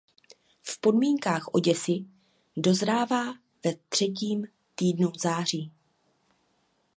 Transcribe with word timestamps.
V 0.63 0.79
podmínkách 0.79 1.47
Oděsy 1.53 2.05
dozrává 2.57 3.33
ve 3.65 3.71
třetím 3.89 4.47
týdnu 4.75 5.11
září. 5.21 5.71